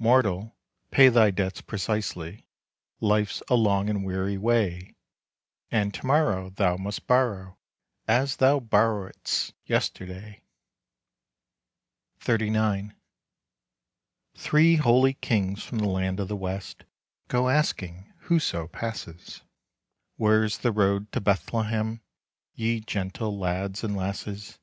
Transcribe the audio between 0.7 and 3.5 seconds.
pay thy debts precisely, Life's